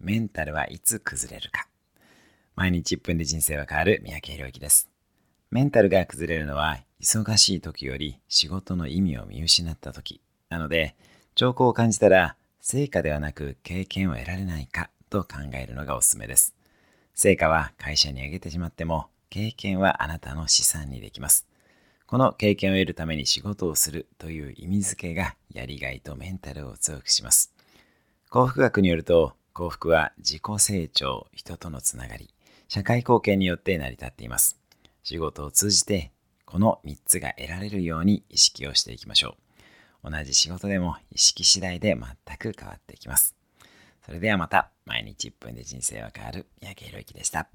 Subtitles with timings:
[0.00, 1.66] メンタルはいつ崩れるか。
[2.56, 4.88] 毎日1分で人生は変わる三宅宏之です。
[5.50, 10.20] メンタルが崩れるのは忙しい時より仕事の意味を見失った時。
[10.48, 10.96] なので、
[11.34, 16.54] 兆候を感じたら成果ではなく経験を得られないかと考えるのがおすすめです。
[17.14, 21.46] 成果は会社に上げてしまっても経験はあなたの資産にできます。
[22.06, 27.52] この経験を得るために仕事をするという意味付けがやりがいとメンタルを強くします。
[28.30, 32.32] 幸福学によると幸福は自己成長、人とのつながり、
[32.66, 34.58] 社会貢献によって成り立っています。
[35.02, 36.12] 仕事を通じて
[36.46, 39.36] この3つが得られるように意識をしていきましょ
[40.02, 40.10] う。
[40.10, 43.36] 同じ仕事でも意識次第で全く変わっていきます。
[44.06, 47.50] それではまた毎日1分で人生は変わる三宅宏之でした。